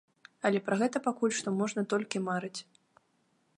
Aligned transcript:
Але 0.47 0.61
пра 0.69 0.75
гэта 0.79 1.01
пакуль 1.09 1.35
што 1.41 1.53
можна 1.59 1.81
толькі 1.93 2.25
марыць. 2.31 2.57